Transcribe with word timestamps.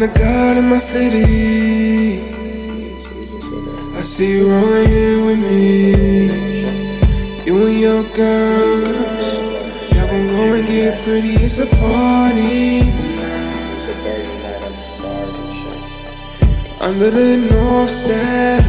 the 0.00 0.08
God 0.08 0.56
in 0.56 0.70
my 0.70 0.78
city. 0.78 2.22
I 3.98 4.02
see 4.02 4.38
you 4.38 4.50
rolling 4.50 4.88
here 4.88 5.26
with 5.26 5.42
me. 5.42 7.44
You 7.44 7.66
and 7.66 7.78
your 7.78 8.04
girls. 8.16 8.96
Y'all 9.92 10.06
gon' 10.06 10.28
go 10.28 10.54
and 10.54 10.66
get 10.66 11.02
pretty. 11.02 11.34
It's 11.44 11.58
a 11.58 11.66
party. 11.66 12.80
Under 16.80 17.10
the 17.10 17.36
north 17.36 17.90
satellite 17.90 18.64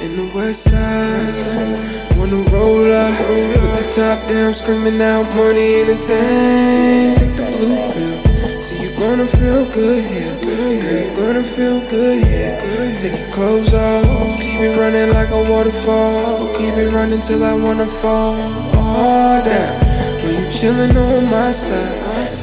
In 0.00 0.16
the 0.16 0.30
west 0.32 0.62
side 0.62 2.16
Wanna 2.16 2.36
roll 2.52 2.92
up 2.92 3.18
With 3.28 3.84
the 3.84 3.90
top 3.90 4.28
down 4.28 4.54
Screaming 4.54 5.02
out 5.02 5.26
money 5.34 5.82
anything 5.82 7.16
Take 7.16 7.34
the 7.34 7.50
blue 7.58 7.97
gonna 9.18 9.36
feel 9.36 9.64
good 9.72 10.04
here. 10.04 10.40
Girl, 10.42 10.72
you 10.72 11.16
gonna 11.16 11.42
feel 11.42 11.80
good 11.90 12.24
here. 12.24 12.94
Take 12.94 13.18
your 13.18 13.32
clothes 13.32 13.74
off. 13.74 14.38
Keep 14.38 14.60
it 14.60 14.78
running 14.78 15.12
like 15.12 15.30
a 15.30 15.42
waterfall. 15.50 16.54
Keep 16.56 16.74
it 16.74 16.90
running 16.92 17.20
till 17.20 17.42
I 17.42 17.52
wanna 17.52 17.86
fall. 18.00 18.36
All 18.76 19.44
down. 19.44 19.74
When 20.22 20.44
you 20.44 20.48
chillin' 20.50 20.94
on 20.94 21.24
my 21.28 21.50
side. 21.50 21.98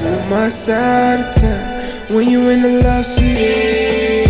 On 0.05 0.29
my 0.29 0.49
side 0.49 1.21
of 1.21 1.35
town. 1.35 2.13
When 2.13 2.29
you 2.29 2.49
in 2.49 2.61
the 2.61 2.83
love 2.83 3.05
city. 3.05 4.25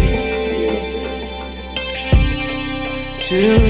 Chillin' 3.18 3.65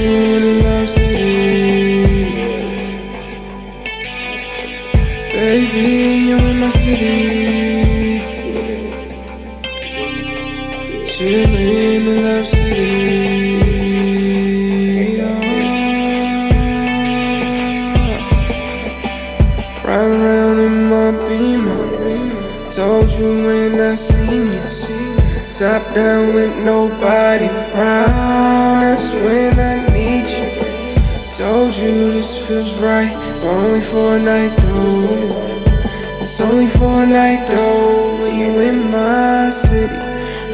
Top 25.58 25.94
down 25.94 26.34
with 26.34 26.54
nobody 26.64 27.46
around. 27.46 28.80
That's 28.80 29.08
when 29.10 29.58
I 29.58 29.88
need 29.88 30.28
you. 30.28 31.32
Told 31.32 31.74
you 31.74 32.12
this 32.12 32.46
feels 32.46 32.74
right, 32.74 33.14
only 33.42 33.80
for 33.80 34.16
a 34.16 34.18
night 34.18 34.54
though. 34.58 36.20
It's 36.20 36.38
only 36.40 36.68
for 36.68 37.04
a 37.04 37.06
night 37.06 37.48
though. 37.48 37.85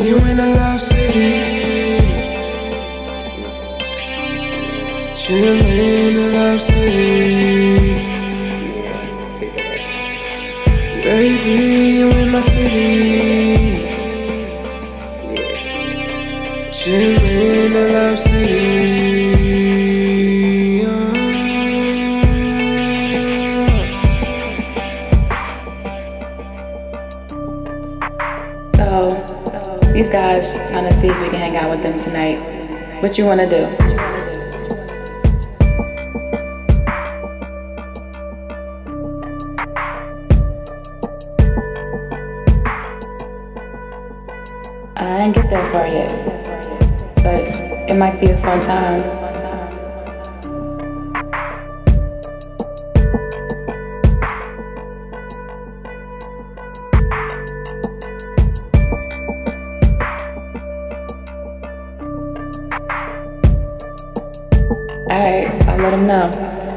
You 0.04 0.16
in 0.18 0.38
a 0.40 0.54
love 0.54 0.80
city. 0.80 1.32
Chillin' 5.14 5.62
in 5.62 6.16
a 6.18 6.28
love 6.36 6.60
city. 6.60 7.92
Baby, 11.04 11.98
you 11.98 12.10
in 12.10 12.32
my 12.32 12.40
city. 12.40 13.86
Chillin' 16.78 17.66
in 17.66 17.72
a 17.76 17.92
love 17.92 18.11
these 30.02 30.12
guys 30.12 30.50
trying 30.70 30.92
to 30.92 31.00
see 31.00 31.06
if 31.06 31.20
we 31.20 31.28
can 31.28 31.38
hang 31.38 31.56
out 31.56 31.70
with 31.70 31.82
them 31.82 32.02
tonight. 32.02 32.38
What 33.00 33.16
you 33.16 33.24
want 33.24 33.40
to 33.40 33.48
do? 33.48 33.66
I 44.96 45.18
didn't 45.18 45.34
get 45.34 45.50
there 45.50 45.70
for 45.70 45.86
yet, 45.94 47.14
but 47.16 47.88
it 47.88 47.96
might 47.96 48.18
be 48.18 48.26
a 48.26 48.36
fun 48.38 48.60
time. 48.66 49.21
All 65.10 65.18
right, 65.18 65.48
I'll 65.68 65.78
let 65.78 65.90
them 65.90 66.06
know. 66.06 66.71